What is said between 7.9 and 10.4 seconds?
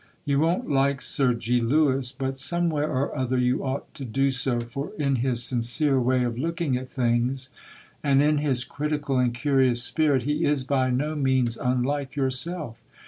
and in his critical and curious spirit